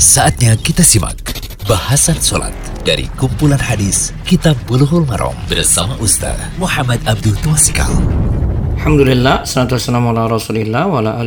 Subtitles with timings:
[0.00, 1.20] Saatnya kita simak
[1.68, 2.56] bahasan sholat
[2.88, 7.92] dari kumpulan hadis Kitab Bulughul Maram bersama Ustaz Muhammad Abdul Twasikal.
[8.80, 11.20] Alhamdulillah, salatu wassalamu ala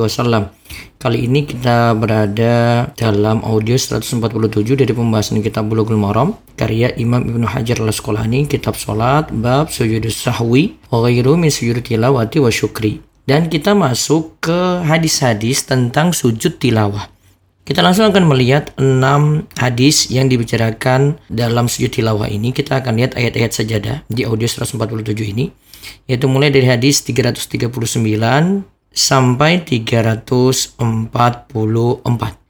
[0.00, 0.48] wasallam.
[0.96, 7.44] Kali ini kita berada dalam audio 147 dari pembahasan kitab Bulughul Maram karya Imam Ibnu
[7.44, 13.04] Hajar al-Asqalani kitab salat bab sujudus sahwi wa ghairu min sujud tilawati wa syukri.
[13.28, 17.19] Dan kita masuk ke hadis-hadis tentang sujud tilawah.
[17.70, 22.50] Kita langsung akan melihat enam hadis yang dibicarakan dalam sujud tilawah ini.
[22.50, 24.90] Kita akan lihat ayat-ayat sajadah di audio 147
[25.30, 25.54] ini
[26.10, 27.70] yaitu mulai dari hadis 339
[28.90, 30.82] sampai 344.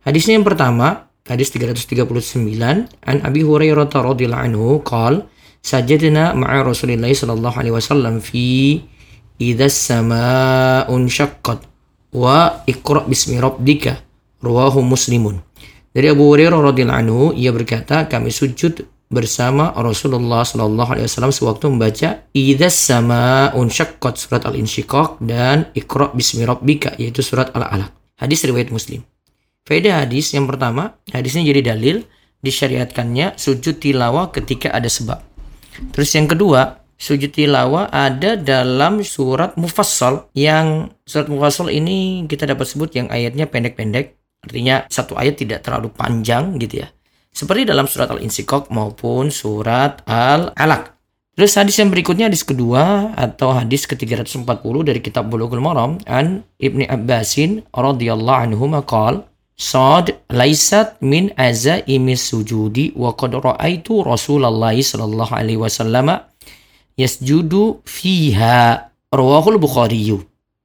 [0.00, 5.28] Hadisnya yang pertama, hadis 339 an Abi Hurairah radhiyallahu anhu qal
[5.60, 8.80] sajadna ma'a Rasulillah sallallahu alaihi wasallam fi
[9.36, 11.68] idza samaa'un syaqqat
[12.16, 14.00] wa iqra bismi rabbika
[14.42, 15.40] rawahu muslimun
[15.94, 21.68] dari Abu Hurairah radhiyallahu anhu ia berkata kami sujud bersama Rasulullah Shallallahu Alaihi Wasallam sewaktu
[21.68, 27.92] membaca Idas sama unsyakkot surat al insyiqaq dan Iqra bismi rabbika yaitu surat al alaq.
[28.16, 29.04] Hadis riwayat Muslim.
[29.68, 32.02] Faedah hadis yang pertama, hadisnya jadi dalil
[32.42, 35.22] disyariatkannya sujud tilawah ketika ada sebab.
[35.94, 42.66] Terus yang kedua, sujud tilawah ada dalam surat mufassal yang surat mufassal ini kita dapat
[42.66, 44.18] sebut yang ayatnya pendek-pendek.
[44.42, 46.90] Artinya satu ayat tidak terlalu panjang gitu ya
[47.32, 50.92] seperti dalam surat Al-Insyikok maupun surat Al-Alaq.
[51.32, 54.44] Terus hadis yang berikutnya hadis kedua atau hadis ke-340
[54.84, 59.24] dari kitab Bulughul Maram an Ibni Abbasin radhiyallahu anhu maqal
[59.56, 66.20] Sad laisat min azaimi sujudi wa qad ra'aitu Rasulullah sallallahu alaihi wasallam
[67.00, 70.12] yasjudu fiha rawahul Bukhari.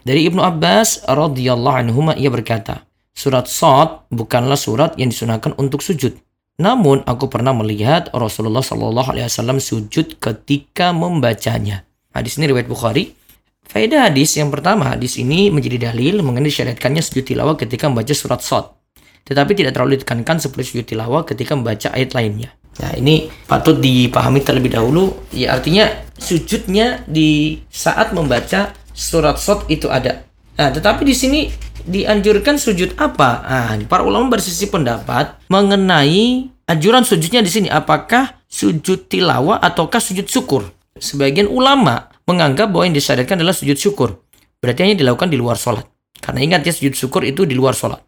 [0.00, 2.84] Dari Ibnu Abbas radhiyallahu anhu ia berkata,
[3.20, 6.16] surat Sad bukanlah surat yang disunahkan untuk sujud
[6.60, 11.88] namun aku pernah melihat Rasulullah Shallallahu Alaihi Wasallam sujud ketika membacanya.
[12.12, 13.16] Hadis ini riwayat Bukhari.
[13.64, 18.44] Faedah hadis yang pertama, hadis ini menjadi dalil mengenai syariatkannya sujud tilawah ketika membaca surat
[18.44, 18.76] Sot.
[19.24, 22.52] Tetapi tidak terlalu ditekankan seperti sujud tilawah ketika membaca ayat lainnya.
[22.76, 25.16] Nah ini patut dipahami terlebih dahulu.
[25.32, 25.88] Ya artinya
[26.20, 30.28] sujudnya di saat membaca surat Sot itu ada.
[30.60, 31.40] Nah tetapi di sini
[31.86, 33.30] dianjurkan sujud apa?
[33.44, 37.68] Nah, para ulama bersisi pendapat mengenai anjuran sujudnya di sini.
[37.70, 40.68] Apakah sujud tilawah ataukah sujud syukur?
[41.00, 44.20] Sebagian ulama menganggap bahwa yang disyariatkan adalah sujud syukur.
[44.60, 45.88] Berarti hanya dilakukan di luar sholat.
[46.20, 47.98] Karena ingat ya sujud syukur itu di luar sholat.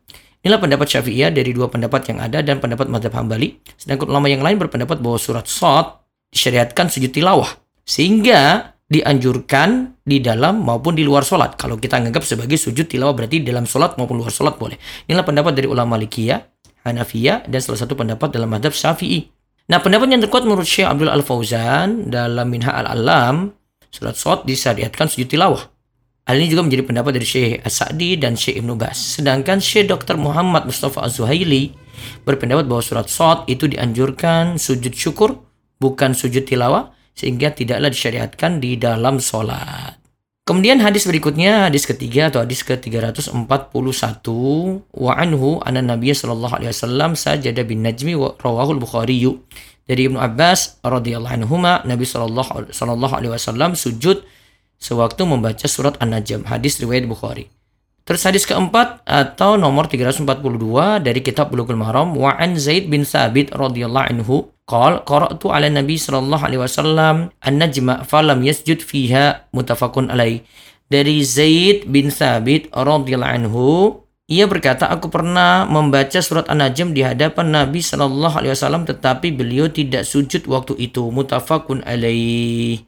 [0.42, 3.62] Inilah pendapat Syafi'iyah dari dua pendapat yang ada dan pendapat madhab Hambali.
[3.78, 6.02] Sedangkan ulama yang lain berpendapat bahwa surat Sot
[6.34, 7.48] disyariatkan sujud tilawah.
[7.86, 11.56] Sehingga dianjurkan di dalam maupun di luar sholat.
[11.56, 14.76] Kalau kita anggap sebagai sujud tilawah berarti dalam sholat maupun luar sholat boleh.
[15.08, 16.44] Inilah pendapat dari ulama Malikiyah,
[16.84, 19.32] Hanafiyah, dan salah satu pendapat dalam madhab Syafi'i.
[19.72, 23.56] Nah pendapat yang terkuat menurut Syekh Abdul Al-Fauzan dalam Minha Al-Alam,
[23.88, 25.72] surat sholat disyariatkan sujud tilawah.
[26.28, 28.94] Hal ini juga menjadi pendapat dari Syekh As-Sa'di dan Syekh Ibnu Bas.
[28.94, 30.20] Sedangkan Syekh Dr.
[30.20, 31.74] Muhammad Mustafa Az-Zuhaili
[32.28, 35.40] berpendapat bahwa surat sholat itu dianjurkan sujud syukur,
[35.82, 40.02] bukan sujud tilawah, sehingga tidaklah disyariatkan di dalam sholat.
[40.42, 44.26] Kemudian hadis berikutnya, hadis ketiga atau hadis ke-341
[44.90, 49.22] wa anhu anna Nabi sallallahu alaihi wasallam sajada bin najmi wa rawahul Bukhari
[49.86, 54.26] dari Ibnu Abbas radhiyallahu anhu Nabi sallallahu sallallahu alaihi wasallam sujud
[54.82, 57.46] sewaktu membaca surat An-Najm hadis riwayat Bukhari.
[58.02, 60.26] Terus hadis keempat atau nomor 342
[61.06, 65.94] dari kitab Bulughul Maram wa an Zaid bin Thabit radhiyallahu anhu qala qara'tu ala Nabi
[65.94, 70.42] sallallahu alaihi wasallam an-najma falam yasjud fiha mutafaqun alaih.
[70.90, 74.02] Dari Zaid bin Thabit radhiyallahu anhu
[74.32, 79.68] ia berkata, aku pernah membaca surat An-Najm di hadapan Nabi Shallallahu Alaihi Wasallam, tetapi beliau
[79.68, 81.04] tidak sujud waktu itu.
[81.12, 82.80] Mutafakun alaih.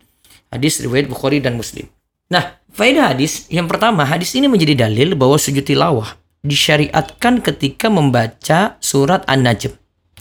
[0.49, 1.85] Hadis riwayat Bukhari dan Muslim.
[2.33, 8.77] Nah, faedah hadis yang pertama, hadis ini menjadi dalil bahwa sujud tilawah disyariatkan ketika membaca
[8.81, 9.73] surat An-Najm.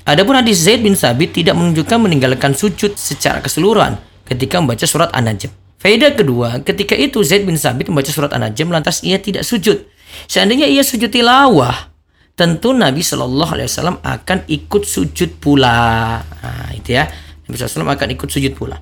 [0.04, 3.96] Adapun hadis Zaid bin Sabit tidak menunjukkan meninggalkan sujud secara keseluruhan
[4.28, 5.52] ketika membaca surat An-Najm.
[5.80, 9.84] Faedah kedua, ketika itu Zaid bin Sabit membaca surat An-Najm lantas ia tidak sujud.
[10.28, 11.92] Seandainya ia sujud tilawah,
[12.36, 16.20] tentu Nabi Shallallahu Alaihi Wasallam akan ikut sujud pula.
[16.20, 17.08] Nah, itu ya,
[17.48, 18.80] Nabi SAW akan ikut sujud pula.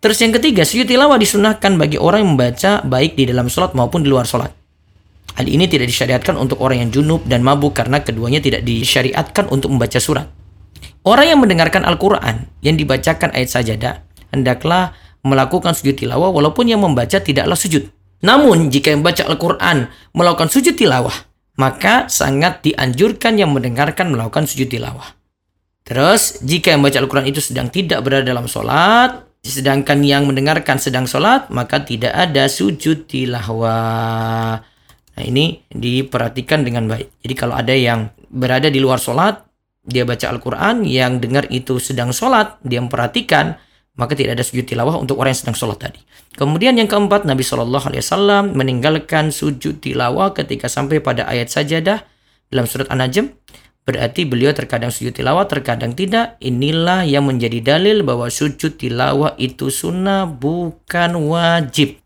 [0.00, 4.04] Terus yang ketiga, sujud tilawah disunahkan bagi orang yang membaca baik di dalam sholat maupun
[4.04, 4.52] di luar sholat.
[5.36, 9.68] Hal ini tidak disyariatkan untuk orang yang junub dan mabuk karena keduanya tidak disyariatkan untuk
[9.68, 10.32] membaca surat.
[11.04, 13.94] Orang yang mendengarkan Al-Quran yang dibacakan ayat sajadah,
[14.32, 17.90] hendaklah melakukan sujud tilawah walaupun yang membaca tidaklah sujud.
[18.24, 21.14] Namun jika yang membaca Al-Quran melakukan sujud tilawah,
[21.60, 25.16] maka sangat dianjurkan yang mendengarkan melakukan sujud tilawah.
[25.86, 31.04] Terus, jika yang baca Al-Quran itu sedang tidak berada dalam sholat, sedangkan yang mendengarkan sedang
[31.04, 34.62] sholat, maka tidak ada sujud tilawah.
[35.16, 37.24] Nah, ini diperhatikan dengan baik.
[37.24, 39.40] Jadi kalau ada yang berada di luar sholat,
[39.86, 43.56] dia baca Al-Quran, yang dengar itu sedang sholat, dia memperhatikan,
[43.96, 46.00] maka tidak ada sujud tilawah untuk orang yang sedang sholat tadi.
[46.36, 52.04] Kemudian yang keempat, Nabi Shallallahu Alaihi Wasallam meninggalkan sujud tilawah ketika sampai pada ayat sajadah
[52.52, 53.32] dalam surat An-Najm
[53.86, 56.34] Berarti beliau terkadang sujud tilawah, terkadang tidak.
[56.42, 62.02] Inilah yang menjadi dalil bahwa sujud tilawah itu sunnah bukan wajib.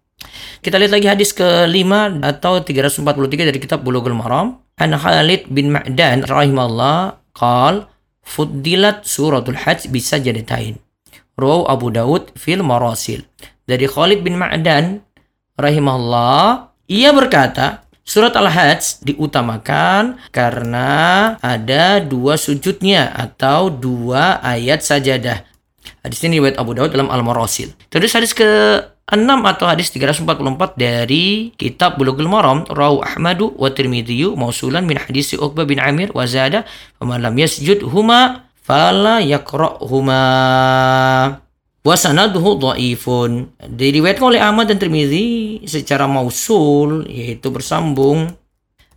[0.60, 4.60] Kita lihat lagi hadis kelima atau 343 dari kitab Bulughul Maram.
[4.76, 7.88] An Khalid bin Ma'dan rahimahullah qal
[8.20, 10.76] fuddilat suratul hajj bisa jaditain.
[11.40, 13.24] Raw Abu Daud fil marasil.
[13.64, 15.00] Dari Khalid bin Ma'dan
[15.56, 20.90] rahimahullah ia berkata Surat Al-Hajj diutamakan karena
[21.38, 25.46] ada dua sujudnya atau dua ayat sajadah.
[26.02, 27.70] Hadis ini riwayat Abu Dawud dalam Al-Marasil.
[27.86, 29.14] Terus hadis ke 6
[29.46, 30.26] atau hadis 344
[30.74, 36.26] dari kitab Bulughul Maram Rawu Ahmadu wa Tirmidzi mausulan min hadis Uqbah bin Amir wa
[36.26, 36.66] zada
[36.98, 40.22] faman lam yasjud huma fala yaqra'huma
[41.80, 43.56] Wasanaduhu dhaifun.
[43.56, 48.36] Diriwayatkan oleh Ahmad dan Tirmizi secara mausul yaitu bersambung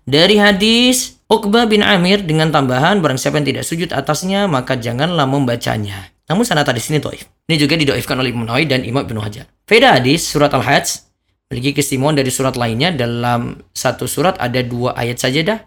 [0.04, 5.24] dari hadis Uqbah bin Amir dengan tambahan barang siapa yang tidak sujud atasnya maka janganlah
[5.24, 6.12] membacanya.
[6.28, 7.24] Namun sanad hadis ini dhaif.
[7.48, 9.48] Ini juga didoifkan oleh Ibnu dan Imam Ibnu Hajar.
[9.64, 11.08] Faedah hadis surat Al-Hajj
[11.48, 15.60] memiliki keistimewaan dari surat lainnya dalam satu surat ada dua ayat saja dah.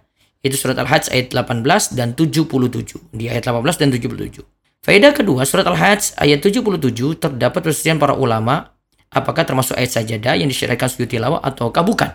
[0.44, 3.16] Itu surat Al-Hajj ayat 18 dan 77.
[3.16, 4.55] Di ayat 18 dan 77.
[4.86, 8.70] Faedah kedua, surat Al-Hajj ayat 77 terdapat perselisihan para ulama
[9.10, 12.14] apakah termasuk ayat sajadah yang disyariatkan sujud tilawah ataukah bukan.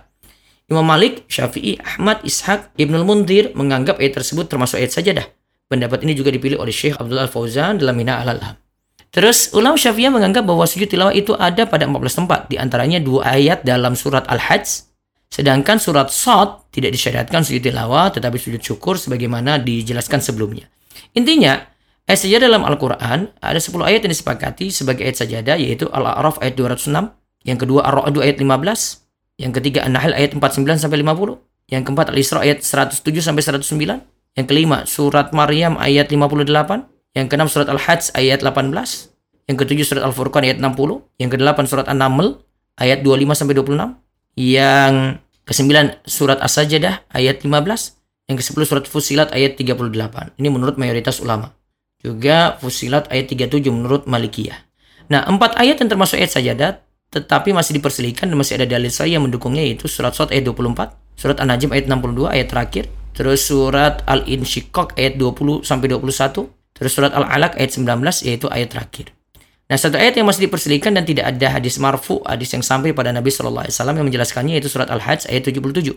[0.72, 5.28] Imam Malik, Syafi'i, Ahmad, Ishaq, Ibnul Mundir menganggap ayat tersebut termasuk ayat sajadah.
[5.68, 8.56] Pendapat ini juga dipilih oleh Syekh Abdullah Al-Fauzan dalam Mina Al-Alham.
[9.12, 13.36] Terus ulama Syafi'iyah menganggap bahwa sujud tilawah itu ada pada 14 tempat, di antaranya dua
[13.36, 14.88] ayat dalam surat Al-Hajj,
[15.28, 20.72] sedangkan surat Sot tidak disyariatkan sujud tilawah tetapi sujud syukur sebagaimana dijelaskan sebelumnya.
[21.12, 21.71] Intinya,
[22.12, 26.60] Ayat sajadah dalam Al-Quran ada 10 ayat yang disepakati sebagai ayat sajadah yaitu Al-A'raf ayat
[26.60, 26.92] 206,
[27.48, 28.52] yang kedua Ar-Ra'd ayat 15,
[29.40, 31.40] yang ketiga An-Nahl ayat 49 sampai 50,
[31.72, 34.04] yang keempat Al-Isra ayat 107 sampai 109,
[34.36, 38.76] yang kelima surat Maryam ayat 58, yang keenam surat Al-Hajj ayat 18,
[39.48, 42.44] yang ketujuh surat Al-Furqan ayat 60, yang kedelapan surat An-Naml
[42.76, 43.88] ayat 25 sampai 26,
[44.36, 45.16] yang
[45.48, 47.96] kesembilan surat As-Sajdah ayat 15,
[48.28, 50.36] yang ke-10 surat Fusilat ayat 38.
[50.36, 51.56] Ini menurut mayoritas ulama.
[52.02, 54.58] Juga Fusilat ayat 37 menurut Malikiyah.
[55.14, 56.76] Nah, empat ayat yang termasuk ayat sajadat
[57.12, 60.96] tetapi masih diperselisihkan dan masih ada dalil saya yang mendukungnya yaitu surat Sot ayat 24,
[61.20, 67.12] surat An-Najm ayat 62 ayat terakhir, terus surat Al-Insyiqaq ayat 20 sampai 21, terus surat
[67.12, 67.84] Al-Alaq ayat 19
[68.24, 69.12] yaitu ayat terakhir.
[69.68, 73.12] Nah, satu ayat yang masih diperselisihkan dan tidak ada hadis marfu, hadis yang sampai pada
[73.12, 75.92] Nabi Shallallahu alaihi wasallam yang menjelaskannya yaitu surat Al-Hajj ayat 77.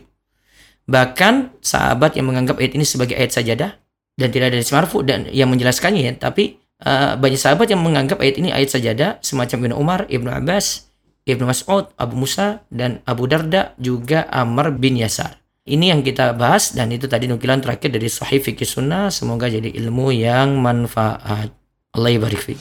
[0.85, 3.79] Bahkan sahabat yang menganggap ayat ini sebagai ayat sajadah
[4.15, 8.35] dan tidak ada marfu dan yang menjelaskannya ya tapi uh, banyak sahabat yang menganggap ayat
[8.39, 10.87] ini ayat sajadah semacam Ibnu Umar, Ibnu Abbas,
[11.27, 15.41] Ibnu Mas'ud, Abu Musa dan Abu Darda juga Amr bin Yasar.
[15.65, 19.09] Ini yang kita bahas dan itu tadi nukilan terakhir dari Sahih Fikih Sunnah.
[19.09, 21.49] Semoga jadi ilmu yang manfaat.
[21.95, 22.53] Allah barik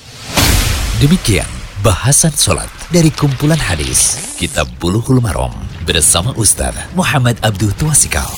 [1.03, 1.45] Demikian
[1.85, 5.53] bahasan sholat dari kumpulan hadis Kitab Buluhul Marom
[5.85, 8.31] bersama Ustaz Muhammad Abdul Tuasikal.